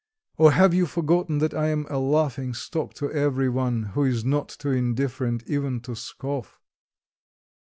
[0.35, 4.49] Or have you forgotten that I am a laughing stock to everyone, who is not
[4.49, 6.59] too indifferent even to scoff?...